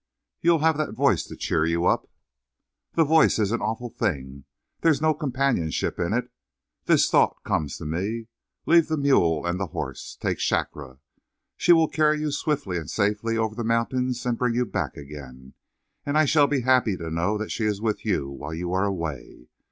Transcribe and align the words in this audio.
"You'll 0.41 0.61
have 0.65 0.77
the 0.77 0.91
voice 0.91 1.25
to 1.25 1.35
cheer 1.35 1.63
you 1.63 1.85
up." 1.85 2.09
"The 2.95 3.03
voice 3.03 3.37
is 3.37 3.51
an 3.51 3.61
awful 3.61 3.91
thing. 3.91 4.45
There 4.79 4.91
is 4.91 4.99
no 4.99 5.13
companionship 5.13 5.99
in 5.99 6.11
it. 6.11 6.31
This 6.85 7.07
thought 7.07 7.37
comes 7.43 7.77
to 7.77 7.85
me. 7.85 8.25
Leave 8.65 8.87
the 8.87 8.97
mule 8.97 9.45
and 9.45 9.59
the 9.59 9.67
horse. 9.67 10.17
Take 10.19 10.39
Shakra. 10.39 10.97
She 11.55 11.71
will 11.71 11.87
carry 11.87 12.19
you 12.19 12.31
swiftly 12.31 12.79
and 12.79 12.89
safely 12.89 13.37
over 13.37 13.53
the 13.53 13.63
mountains 13.63 14.25
and 14.25 14.39
bring 14.39 14.55
you 14.55 14.65
back 14.65 14.97
again. 14.97 15.53
And 16.03 16.17
I 16.17 16.25
shall 16.25 16.47
be 16.47 16.61
happy 16.61 16.97
to 16.97 17.11
know 17.11 17.37
that 17.37 17.51
she 17.51 17.65
is 17.65 17.79
with 17.79 18.03
you 18.03 18.27
while 18.27 18.55
you 18.55 18.73
are 18.73 18.85
away. 18.85 19.49